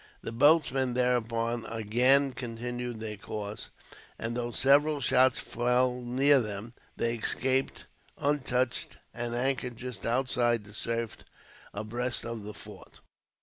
The 0.23 0.31
boatmen, 0.31 0.95
thereupon, 0.95 1.63
again 1.67 2.31
continued 2.31 2.99
their 2.99 3.17
course; 3.17 3.69
and, 4.17 4.35
though 4.35 4.49
several 4.49 4.99
shots 4.99 5.39
fell 5.39 6.01
near 6.01 6.41
them, 6.41 6.73
they 6.97 7.13
escaped 7.13 7.85
untouched, 8.17 8.97
and 9.13 9.35
anchored 9.35 9.77
just 9.77 10.03
outside 10.03 10.63
the 10.63 10.73
surf, 10.73 11.17
abreast 11.71 12.25
of 12.25 12.41
the 12.41 12.55
fort. 12.55 13.01